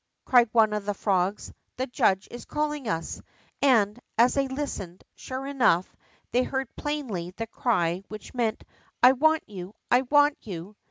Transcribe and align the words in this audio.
''cried 0.25 0.49
one 0.51 0.73
of 0.73 0.85
the 0.87 0.95
frogs," 0.95 1.53
the 1.77 1.85
judge 1.85 2.27
is 2.31 2.43
calling 2.45 2.87
us,'' 2.87 3.21
and, 3.61 3.99
as 4.17 4.33
they 4.33 4.47
listened, 4.47 5.03
sure 5.13 5.45
enough, 5.45 5.95
they 6.31 6.41
heard 6.41 6.75
plainly 6.75 7.29
the 7.37 7.45
cry 7.45 8.01
which 8.07 8.33
meant, 8.33 8.63
I 9.03 9.11
want 9.11 9.47
you! 9.47 9.75
I 9.91 10.01
want 10.01 10.37
you 10.41 10.75